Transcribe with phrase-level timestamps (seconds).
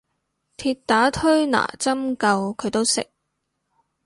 [0.57, 3.07] 鐵打推拿針灸佢都識